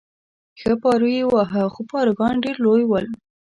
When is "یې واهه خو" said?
1.17-1.81